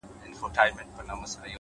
[0.39, 1.49] ښه چلند خاموشه ژبه ده’